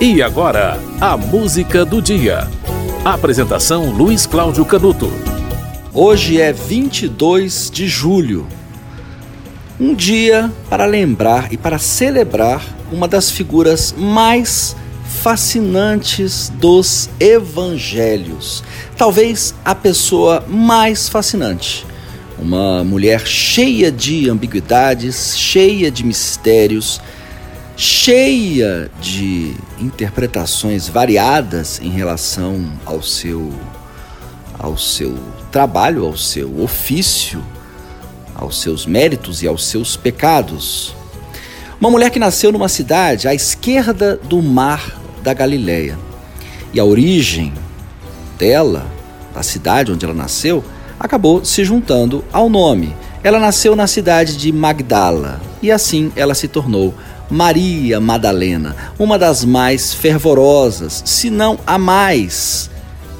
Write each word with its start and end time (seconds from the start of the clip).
E 0.00 0.22
agora, 0.22 0.80
a 1.00 1.16
música 1.16 1.84
do 1.84 2.00
dia. 2.00 2.46
Apresentação 3.04 3.90
Luiz 3.90 4.26
Cláudio 4.26 4.64
Canuto. 4.64 5.10
Hoje 5.92 6.40
é 6.40 6.52
22 6.52 7.68
de 7.68 7.88
julho. 7.88 8.46
Um 9.80 9.96
dia 9.96 10.52
para 10.70 10.84
lembrar 10.84 11.52
e 11.52 11.56
para 11.56 11.78
celebrar 11.78 12.64
uma 12.92 13.08
das 13.08 13.28
figuras 13.28 13.92
mais 13.98 14.76
fascinantes 15.20 16.48
dos 16.48 17.10
evangelhos. 17.18 18.62
Talvez 18.96 19.52
a 19.64 19.74
pessoa 19.74 20.44
mais 20.46 21.08
fascinante. 21.08 21.84
Uma 22.38 22.84
mulher 22.84 23.26
cheia 23.26 23.90
de 23.90 24.30
ambiguidades, 24.30 25.36
cheia 25.36 25.90
de 25.90 26.06
mistérios, 26.06 27.00
cheia 27.80 28.90
de 29.00 29.54
interpretações 29.78 30.88
variadas 30.88 31.80
em 31.80 31.90
relação 31.90 32.72
ao 32.84 33.00
seu 33.00 33.52
ao 34.58 34.76
seu 34.76 35.16
trabalho, 35.52 36.04
ao 36.04 36.16
seu 36.16 36.60
ofício, 36.60 37.40
aos 38.34 38.60
seus 38.60 38.84
méritos 38.84 39.44
e 39.44 39.46
aos 39.46 39.64
seus 39.64 39.96
pecados. 39.96 40.92
Uma 41.80 41.88
mulher 41.88 42.10
que 42.10 42.18
nasceu 42.18 42.50
numa 42.50 42.68
cidade 42.68 43.28
à 43.28 43.34
esquerda 43.34 44.16
do 44.16 44.42
mar 44.42 45.00
da 45.22 45.32
Galileia. 45.32 45.96
E 46.74 46.80
a 46.80 46.84
origem 46.84 47.52
dela, 48.36 48.84
da 49.32 49.44
cidade 49.44 49.92
onde 49.92 50.04
ela 50.04 50.12
nasceu, 50.12 50.64
acabou 50.98 51.44
se 51.44 51.64
juntando 51.64 52.24
ao 52.32 52.50
nome. 52.50 52.92
Ela 53.22 53.38
nasceu 53.38 53.76
na 53.76 53.86
cidade 53.86 54.36
de 54.36 54.50
Magdala 54.50 55.40
e 55.62 55.70
assim 55.70 56.10
ela 56.16 56.34
se 56.34 56.48
tornou 56.48 56.92
Maria 57.30 58.00
Madalena, 58.00 58.74
uma 58.98 59.18
das 59.18 59.44
mais 59.44 59.92
fervorosas, 59.92 61.02
se 61.04 61.30
não 61.30 61.58
a 61.66 61.78
mais 61.78 62.70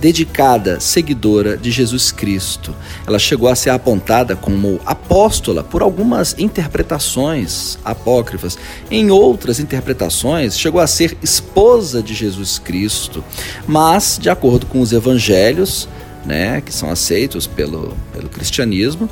dedicada 0.01 0.81
seguidora 0.81 1.57
de 1.57 1.71
Jesus 1.71 2.13
Cristo. 2.13 2.75
Ela 3.07 3.19
chegou 3.19 3.49
a 3.49 3.55
ser 3.55 3.71
apontada 3.71 4.37
como 4.37 4.81
apóstola 4.87 5.65
por 5.65 5.83
algumas 5.83 6.37
interpretações 6.39 7.79
apócrifas. 7.85 8.57
Em 8.91 9.11
outras 9.11 9.59
interpretações, 9.59 10.59
chegou 10.59 10.81
a 10.81 10.87
ser 10.87 11.17
esposa 11.23 12.03
de 12.03 12.15
Jesus 12.15 12.59
Cristo. 12.59 13.25
Mas, 13.67 14.19
de 14.21 14.31
acordo 14.31 14.67
com 14.67 14.81
os 14.81 14.93
evangelhos, 14.93 15.89
né, 16.25 16.61
que 16.61 16.73
são 16.73 16.91
aceitos 16.91 17.47
pelo, 17.47 17.97
pelo 18.13 18.29
cristianismo, 18.29 19.09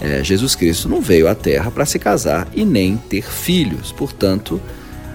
é, 0.00 0.22
Jesus 0.22 0.54
Cristo 0.54 0.88
não 0.88 1.00
veio 1.00 1.28
à 1.28 1.34
Terra 1.34 1.70
para 1.70 1.84
se 1.84 1.98
casar 1.98 2.46
e 2.54 2.64
nem 2.64 2.96
ter 2.96 3.24
filhos. 3.24 3.90
Portanto, 3.92 4.60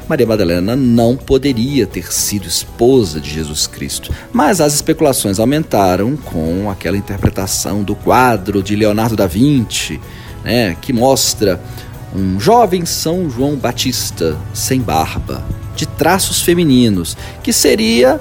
Maria 0.07 0.27
Madalena 0.27 0.75
não 0.75 1.15
poderia 1.15 1.87
ter 1.87 2.11
sido 2.11 2.47
esposa 2.47 3.19
de 3.19 3.29
Jesus 3.29 3.67
Cristo. 3.67 4.13
Mas 4.31 4.59
as 4.59 4.73
especulações 4.73 5.39
aumentaram 5.39 6.17
com 6.17 6.69
aquela 6.69 6.97
interpretação 6.97 7.83
do 7.83 7.95
quadro 7.95 8.61
de 8.61 8.75
Leonardo 8.75 9.15
da 9.15 9.27
Vinci, 9.27 9.99
né, 10.43 10.75
que 10.81 10.91
mostra 10.91 11.61
um 12.15 12.39
jovem 12.39 12.85
São 12.85 13.29
João 13.29 13.55
Batista 13.55 14.37
sem 14.53 14.79
barba, 14.81 15.43
de 15.75 15.87
traços 15.87 16.41
femininos, 16.41 17.17
que 17.41 17.51
seria, 17.51 18.19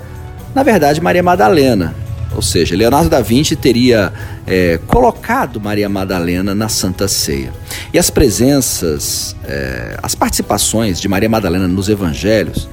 na 0.55 0.63
verdade, 0.63 1.01
Maria 1.01 1.23
Madalena. 1.23 2.02
Ou 2.43 2.45
seja, 2.45 2.75
Leonardo 2.75 3.09
da 3.09 3.21
Vinci 3.21 3.55
teria 3.55 4.13
é, 4.45 4.77
colocado 4.89 5.61
Maria 5.61 5.89
Madalena 5.89 6.57
na 6.57 6.69
Santa 6.69 7.07
Ceia. 7.07 7.53
E 7.95 7.99
as 8.01 8.11
presenças, 8.11 9.37
é, 9.45 9.97
as 10.03 10.17
participações 10.17 11.01
de 11.01 11.07
Maria 11.07 11.29
Madalena 11.29 11.69
nos 11.69 11.89
evangelhos 11.89 12.69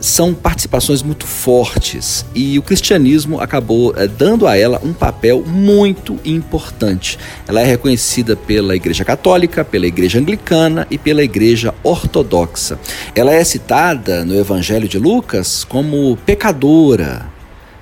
são 0.00 0.32
participações 0.32 1.02
muito 1.02 1.26
fortes 1.26 2.24
e 2.34 2.58
o 2.58 2.62
cristianismo 2.62 3.38
acabou 3.38 3.92
é, 3.98 4.06
dando 4.06 4.46
a 4.46 4.56
ela 4.56 4.80
um 4.82 4.94
papel 4.94 5.44
muito 5.46 6.18
importante. 6.24 7.18
Ela 7.46 7.60
é 7.60 7.64
reconhecida 7.64 8.34
pela 8.34 8.74
Igreja 8.74 9.04
Católica, 9.04 9.62
pela 9.62 9.86
Igreja 9.86 10.18
Anglicana 10.18 10.86
e 10.90 10.96
pela 10.96 11.22
Igreja 11.22 11.74
Ortodoxa. 11.82 12.78
Ela 13.14 13.34
é 13.34 13.44
citada 13.44 14.24
no 14.24 14.34
Evangelho 14.34 14.88
de 14.88 14.98
Lucas 14.98 15.64
como 15.64 16.16
pecadora, 16.24 17.35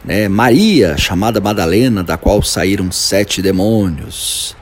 né? 0.05 0.29
Maria, 0.29 0.97
chamada 0.99 1.41
Madalena, 1.41 2.03
da 2.03 2.17
qual 2.17 2.43
saíram 2.43 2.93
sete 2.93 3.41
demônios. 3.41 4.57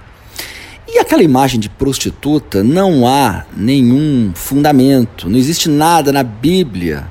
E 0.87 0.99
aquela 0.99 1.23
imagem 1.23 1.59
de 1.59 1.69
prostituta 1.69 2.63
não 2.63 3.07
há 3.07 3.45
nenhum 3.57 4.33
fundamento, 4.35 5.29
não 5.29 5.39
existe 5.39 5.69
nada 5.69 6.13
na 6.13 6.23
Bíblia 6.23 7.11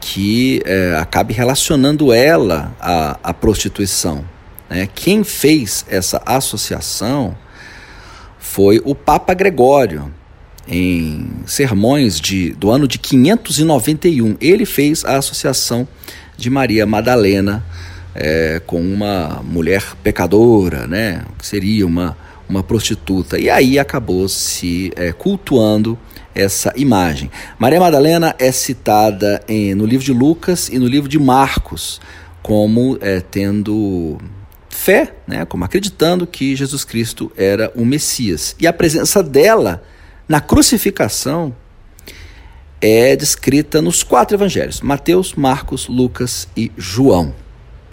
que 0.00 0.62
é, 0.64 0.96
acabe 0.96 1.34
relacionando 1.34 2.12
ela 2.12 2.74
à, 2.80 3.18
à 3.22 3.34
prostituição. 3.34 4.24
Né? 4.70 4.88
Quem 4.94 5.22
fez 5.22 5.84
essa 5.88 6.22
associação 6.24 7.36
foi 8.38 8.80
o 8.84 8.94
Papa 8.94 9.34
Gregório, 9.34 10.12
em 10.66 11.30
sermões 11.46 12.20
de, 12.20 12.50
do 12.52 12.70
ano 12.70 12.86
de 12.86 12.98
591. 12.98 14.36
Ele 14.40 14.66
fez 14.66 15.04
a 15.04 15.16
associação 15.16 15.88
de 16.38 16.48
Maria 16.48 16.86
Madalena 16.86 17.64
é, 18.14 18.62
com 18.64 18.80
uma 18.80 19.42
mulher 19.44 19.84
pecadora, 20.02 20.86
né? 20.86 21.24
que 21.36 21.46
seria 21.46 21.84
uma, 21.84 22.16
uma 22.48 22.62
prostituta. 22.62 23.38
E 23.38 23.50
aí 23.50 23.78
acabou 23.78 24.28
se 24.28 24.92
é, 24.96 25.12
cultuando 25.12 25.98
essa 26.34 26.72
imagem. 26.76 27.30
Maria 27.58 27.80
Madalena 27.80 28.34
é 28.38 28.52
citada 28.52 29.42
em, 29.48 29.74
no 29.74 29.84
livro 29.84 30.06
de 30.06 30.12
Lucas 30.12 30.68
e 30.68 30.78
no 30.78 30.86
livro 30.86 31.08
de 31.08 31.18
Marcos 31.18 32.00
como 32.40 32.96
é, 33.00 33.20
tendo 33.20 34.16
fé, 34.70 35.12
né, 35.26 35.44
como 35.44 35.64
acreditando 35.64 36.26
que 36.26 36.54
Jesus 36.54 36.84
Cristo 36.84 37.32
era 37.36 37.70
o 37.74 37.84
Messias. 37.84 38.54
E 38.60 38.66
a 38.66 38.72
presença 38.72 39.22
dela 39.22 39.82
na 40.28 40.40
crucificação 40.40 41.54
é 42.80 43.16
descrita 43.16 43.82
nos 43.82 44.02
quatro 44.02 44.36
evangelhos: 44.36 44.80
Mateus, 44.80 45.34
Marcos, 45.34 45.88
Lucas 45.88 46.48
e 46.56 46.70
João. 46.76 47.34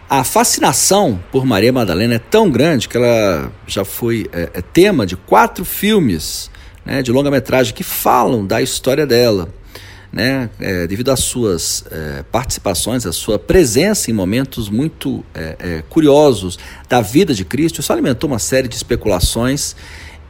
A 0.10 0.24
fascinação 0.24 1.20
por 1.32 1.46
Maria 1.46 1.74
Madalena 1.74 2.16
é 2.16 2.20
tão 2.20 2.50
grande 2.50 2.88
que 2.88 2.96
ela 2.96 3.52
já 3.66 3.84
foi 3.84 4.30
é, 4.32 4.50
é 4.54 4.62
tema 4.62 5.06
de 5.06 5.16
quatro 5.16 5.66
filmes 5.66 6.52
né, 6.86 7.02
de 7.02 7.12
longa-metragem 7.12 7.74
que 7.74 7.84
falam 7.84 8.46
da 8.46 8.62
história 8.62 9.06
dela. 9.06 9.50
Né, 10.14 10.50
é, 10.62 10.88
devido 10.88 11.12
às 11.12 11.20
suas 11.20 11.84
é, 11.92 12.24
participações, 12.32 13.06
à 13.06 13.12
sua 13.12 13.38
presença 13.38 14.10
em 14.10 14.14
momentos 14.14 14.70
muito 14.70 15.26
é, 15.34 15.56
é, 15.60 15.84
curiosos 15.90 16.58
da 16.88 17.02
vida 17.02 17.34
de 17.34 17.44
Cristo, 17.44 17.82
isso 17.82 17.92
alimentou 17.92 18.30
uma 18.30 18.40
série 18.40 18.70
de 18.70 18.76
especulações 18.76 19.76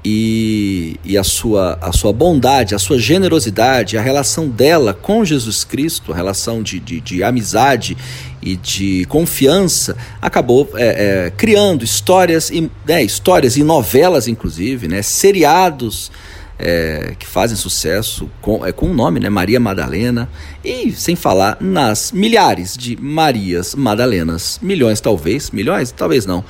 e, 0.08 1.00
e 1.04 1.18
a, 1.18 1.24
sua, 1.24 1.80
a 1.82 1.92
sua 1.92 2.14
bondade, 2.14 2.76
a 2.76 2.80
sua 2.80 3.00
generosidade, 3.00 3.98
a 3.98 4.02
relação 4.02 4.48
dela 4.48 4.94
com 4.94 5.26
Jesus 5.26 5.64
Cristo, 5.64 6.14
a 6.14 6.16
relação 6.16 6.62
de, 6.62 6.80
de, 6.80 7.02
de 7.02 7.24
amizade 7.24 7.98
e 8.40 8.56
de 8.56 9.06
confiança, 9.06 9.98
acabou 10.22 10.70
é, 10.76 11.26
é, 11.26 11.30
criando 11.32 11.84
histórias, 11.84 12.52
e, 12.52 12.70
né, 12.86 13.02
histórias 13.04 13.58
e 13.58 13.64
novelas, 13.64 14.28
inclusive, 14.28 14.88
né, 14.88 15.02
seriados. 15.02 16.12
É, 16.58 17.16
que 17.20 17.28
fazem 17.28 17.58
sucesso 17.58 18.30
com, 18.42 18.66
é, 18.66 18.72
com 18.72 18.86
o 18.86 18.94
nome, 18.94 19.20
né? 19.20 19.30
Maria 19.30 19.60
Madalena, 19.60 20.30
e 20.64 20.90
sem 20.94 21.14
falar 21.14 21.58
nas 21.60 22.14
milhares 22.14 22.78
de 22.78 22.96
Marias 22.96 23.76
Madalenas, 23.76 24.58
milhões 24.62 25.02
talvez, 25.02 25.52
milhões 25.52 25.92
talvez 25.92 26.26
não, 26.26 26.46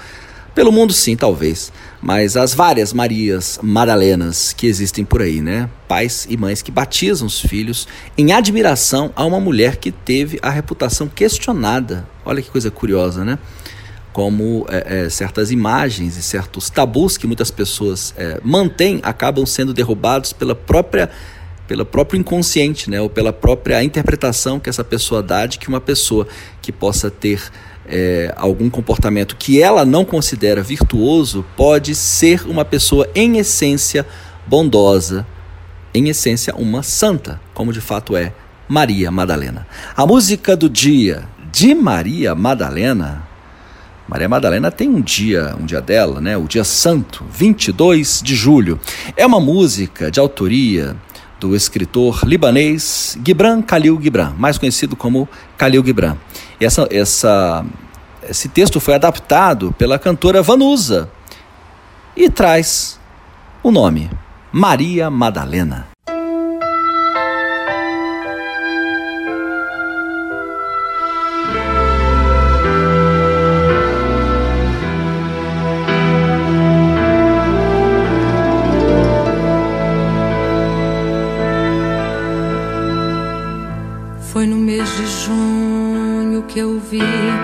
pelo 0.55 0.71
mundo, 0.71 0.93
sim, 0.93 1.17
talvez. 1.17 1.71
Mas 2.01 2.37
as 2.37 2.53
várias 2.53 2.93
Marias 2.93 3.59
Madalenas 3.61 4.53
que 4.53 4.65
existem 4.65 5.03
por 5.03 5.21
aí, 5.21 5.41
né? 5.41 5.69
Pais 5.85 6.25
e 6.29 6.37
mães 6.37 6.61
que 6.61 6.71
batizam 6.71 7.27
os 7.27 7.41
filhos 7.41 7.85
em 8.17 8.31
admiração 8.31 9.11
a 9.17 9.25
uma 9.25 9.39
mulher 9.39 9.75
que 9.75 9.91
teve 9.91 10.39
a 10.41 10.49
reputação 10.49 11.09
questionada. 11.09 12.07
Olha 12.23 12.41
que 12.41 12.49
coisa 12.49 12.71
curiosa, 12.71 13.25
né? 13.25 13.37
Como 14.13 14.65
é, 14.69 15.05
é, 15.05 15.09
certas 15.09 15.51
imagens 15.51 16.15
e 16.15 16.23
certos 16.23 16.69
tabus 16.69 17.17
que 17.17 17.27
muitas 17.27 17.51
pessoas 17.51 18.13
é, 18.17 18.39
mantêm 18.41 19.01
acabam 19.03 19.45
sendo 19.45 19.73
derrubados 19.73 20.31
pela 20.31 20.55
própria 20.55 21.11
pelo 21.67 21.83
próprio 21.83 22.19
inconsciente, 22.19 22.91
né, 22.91 23.01
ou 23.01 23.09
pela 23.09 23.33
própria 23.33 23.83
interpretação 23.83 24.59
que 24.59 24.69
essa 24.69 24.83
pessoa 24.83 25.23
dá 25.23 25.47
de 25.47 25.57
que 25.57 25.67
uma 25.67 25.81
pessoa 25.81 26.27
que 26.61 26.71
possa 26.71 27.09
ter 27.09 27.41
é, 27.87 28.33
algum 28.35 28.69
comportamento 28.69 29.35
que 29.35 29.61
ela 29.61 29.85
não 29.85 30.03
considera 30.03 30.61
virtuoso 30.61 31.45
pode 31.55 31.93
ser 31.93 32.45
uma 32.47 32.65
pessoa 32.65 33.07
em 33.13 33.37
essência 33.37 34.05
bondosa, 34.45 35.25
em 35.93 36.09
essência 36.09 36.55
uma 36.55 36.83
santa, 36.83 37.39
como 37.53 37.71
de 37.71 37.81
fato 37.81 38.15
é 38.15 38.33
Maria 38.67 39.11
Madalena. 39.11 39.67
A 39.95 40.05
música 40.05 40.55
do 40.57 40.69
dia 40.69 41.23
de 41.51 41.73
Maria 41.73 42.35
Madalena. 42.35 43.23
Maria 44.07 44.29
Madalena 44.29 44.69
tem 44.69 44.89
um 44.89 45.01
dia, 45.01 45.55
um 45.59 45.65
dia 45.65 45.81
dela, 45.81 46.21
né? 46.21 46.37
O 46.37 46.47
dia 46.47 46.63
santo, 46.63 47.25
22 47.31 48.21
de 48.23 48.35
julho. 48.35 48.79
É 49.17 49.25
uma 49.25 49.39
música 49.39 50.11
de 50.11 50.19
autoria 50.19 50.95
do 51.45 51.55
escritor 51.55 52.21
libanês 52.25 53.17
Gibran 53.23 53.61
Khalil 53.61 53.99
Gibran, 54.01 54.33
mais 54.37 54.57
conhecido 54.57 54.95
como 54.95 55.29
Khalil 55.57 55.85
Gibran. 55.85 56.17
E 56.59 56.65
essa, 56.65 56.87
essa, 56.89 57.63
esse 58.27 58.49
texto 58.49 58.79
foi 58.79 58.95
adaptado 58.95 59.71
pela 59.77 59.99
cantora 59.99 60.41
Vanusa 60.41 61.09
e 62.17 62.29
traz 62.29 62.99
o 63.61 63.69
nome 63.71 64.09
Maria 64.51 65.11
Madalena. 65.11 65.94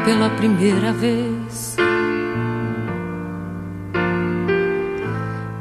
Pela 0.05 0.29
primeira 0.31 0.91
vez. 0.91 1.75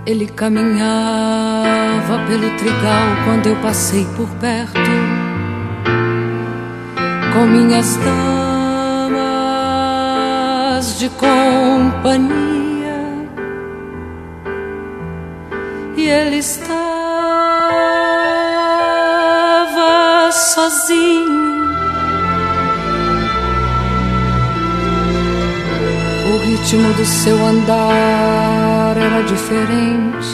Ele 0.07 0.27
caminhava 0.27 2.19
pelo 2.27 2.57
trigal 2.57 3.17
quando 3.25 3.47
eu 3.49 3.57
passei 3.57 4.07
por 4.17 4.29
perto. 4.41 4.79
Com 7.33 7.47
minhas 7.47 7.97
damas 7.97 9.19
de 10.99 11.09
companhia. 11.11 12.41
E 15.97 16.09
ele 16.09 16.39
estava 16.39 16.81
sozinho 20.33 21.50
ritmo 26.61 26.93
do 26.93 27.05
seu 27.05 27.37
andar 27.45 28.97
era 28.97 29.23
diferente. 29.23 30.29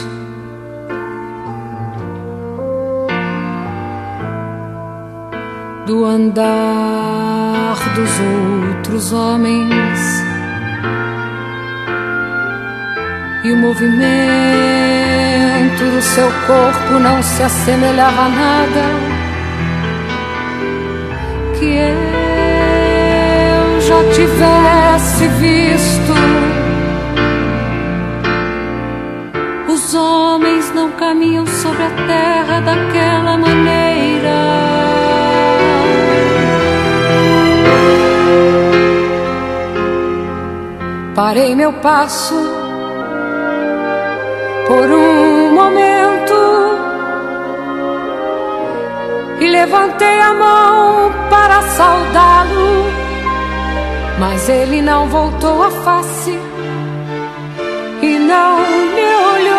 Do 5.85 6.03
andar 6.03 7.77
dos 7.95 8.11
outros 8.19 9.13
homens 9.13 9.99
e 13.45 13.51
o 13.51 13.57
movimento 13.57 13.95
do 15.95 16.01
seu 16.01 16.29
corpo 16.45 16.99
não 16.99 17.23
se 17.23 17.43
assemelhava 17.43 18.23
a 18.23 18.29
nada 18.29 18.83
que 21.57 21.65
eu 21.65 22.16
já 23.87 24.03
tivesse 24.11 25.27
visto. 25.39 26.13
Os 29.69 29.95
homens 29.95 30.73
não 30.73 30.91
caminham 30.91 31.45
sobre 31.45 31.83
a 31.83 31.89
terra 32.05 32.59
daquela 32.59 33.37
maneira. 33.37 34.37
Parei 41.15 41.55
meu 41.55 41.71
passo 41.73 42.35
por 44.67 44.85
um 44.85 45.53
momento 45.53 46.17
e 49.39 49.47
levantei 49.47 50.19
a 50.19 50.33
mão 50.33 51.11
para 51.29 51.61
saudá-lo, 51.61 52.26
mas 54.19 54.49
ele 54.49 54.81
não 54.81 55.07
voltou 55.07 55.63
a 55.63 55.71
face 55.71 56.37
e 58.01 58.19
não 58.19 58.59
me 58.95 59.56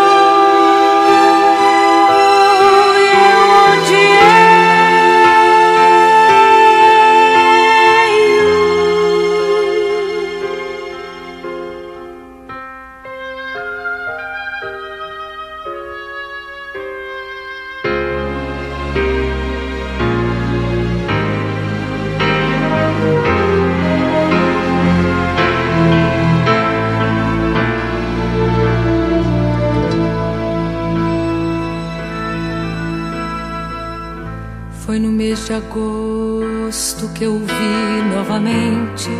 de 35.49 35.53
agosto 35.53 37.09
que 37.15 37.25
eu 37.25 37.39
vi 37.39 38.03
novamente. 38.15 39.11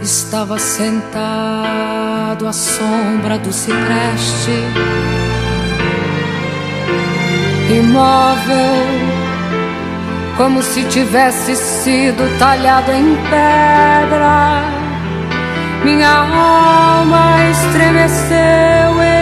Estava 0.00 0.58
sentado 0.58 2.46
à 2.46 2.52
sombra 2.54 3.38
do 3.38 3.52
cipreste, 3.52 4.50
imóvel, 7.78 8.86
como 10.38 10.62
se 10.62 10.84
tivesse 10.84 11.54
sido 11.54 12.38
talhado 12.38 12.90
em 12.92 13.14
pedra. 13.28 14.62
Minha 15.84 16.10
alma 16.10 17.50
estremeceu, 17.50 19.17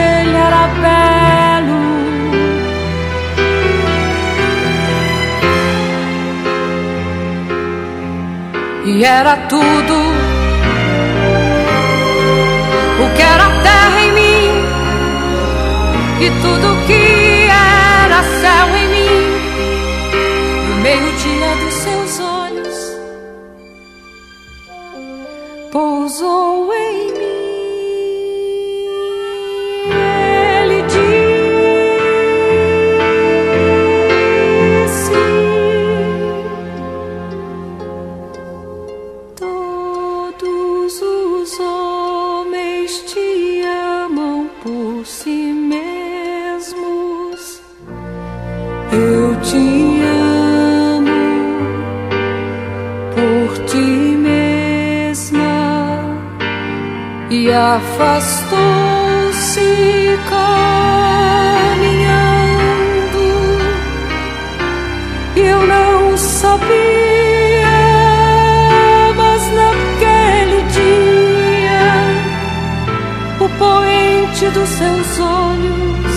e 8.86 9.04
era 9.04 9.36
tudo 9.48 9.94
o 13.04 13.14
que 13.16 13.22
era 13.22 13.50
terra 13.62 14.00
em 14.00 14.12
mim 14.12 14.52
e 16.20 16.30
tudo 16.40 16.86
que 16.86 17.48
era 17.50 18.22
céu 18.40 18.76
em 18.76 18.88
mim. 18.94 19.16
No 20.68 20.76
meio-dia 20.82 21.56
dos 21.56 21.74
seus 21.74 22.20
olhos 22.20 22.78
pousou 25.72 26.72
em 26.72 27.15
mim. 48.92 49.16
afastou-se 57.76 59.60
caminhando 60.28 61.06
e 65.36 65.40
eu 65.40 65.66
não 65.66 66.16
sabia, 66.16 66.66
mas 69.16 69.42
naquele 69.52 70.62
dia 70.76 71.86
o 73.40 73.48
poente 73.58 74.44
dos 74.50 74.68
seus 74.68 75.20
olhos 75.20 76.15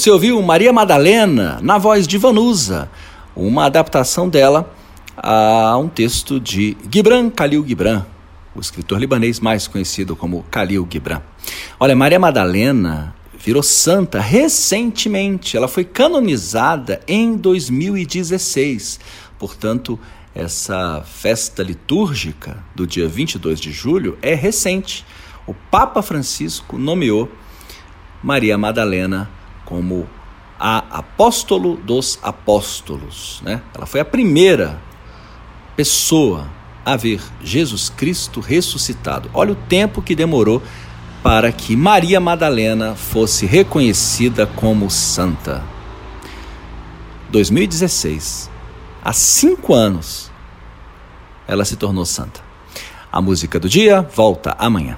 Você 0.00 0.10
ouviu 0.10 0.40
Maria 0.40 0.72
Madalena 0.72 1.58
na 1.60 1.76
voz 1.76 2.06
de 2.06 2.16
Vanusa, 2.16 2.90
uma 3.36 3.66
adaptação 3.66 4.30
dela 4.30 4.72
a 5.14 5.76
um 5.76 5.90
texto 5.90 6.40
de 6.40 6.74
Gibran 6.90 7.28
Khalil 7.28 7.62
Gibran, 7.68 8.06
o 8.56 8.60
escritor 8.60 8.98
libanês 8.98 9.40
mais 9.40 9.66
conhecido 9.66 10.16
como 10.16 10.42
Khalil 10.50 10.88
Gibran. 10.90 11.20
Olha, 11.78 11.94
Maria 11.94 12.18
Madalena 12.18 13.14
virou 13.38 13.62
santa 13.62 14.20
recentemente. 14.20 15.54
Ela 15.54 15.68
foi 15.68 15.84
canonizada 15.84 17.02
em 17.06 17.36
2016. 17.36 19.00
Portanto, 19.38 20.00
essa 20.34 21.02
festa 21.04 21.62
litúrgica 21.62 22.64
do 22.74 22.86
dia 22.86 23.06
22 23.06 23.60
de 23.60 23.70
julho 23.70 24.16
é 24.22 24.34
recente. 24.34 25.04
O 25.46 25.52
Papa 25.52 26.00
Francisco 26.00 26.78
nomeou 26.78 27.30
Maria 28.22 28.56
Madalena 28.56 29.28
como 29.64 30.08
a 30.58 30.78
apóstolo 30.90 31.76
dos 31.76 32.18
apóstolos. 32.22 33.40
Né? 33.42 33.62
Ela 33.74 33.86
foi 33.86 34.00
a 34.00 34.04
primeira 34.04 34.78
pessoa 35.74 36.46
a 36.84 36.96
ver 36.96 37.20
Jesus 37.42 37.88
Cristo 37.88 38.40
ressuscitado. 38.40 39.30
Olha 39.32 39.52
o 39.52 39.56
tempo 39.56 40.02
que 40.02 40.14
demorou 40.14 40.62
para 41.22 41.52
que 41.52 41.76
Maria 41.76 42.20
Madalena 42.20 42.94
fosse 42.94 43.46
reconhecida 43.46 44.46
como 44.46 44.90
santa. 44.90 45.62
2016, 47.30 48.50
há 49.04 49.12
cinco 49.12 49.72
anos, 49.72 50.30
ela 51.46 51.64
se 51.64 51.76
tornou 51.76 52.04
santa. 52.04 52.40
A 53.12 53.20
música 53.20 53.58
do 53.58 53.68
dia 53.68 54.02
volta 54.02 54.54
amanhã. 54.58 54.96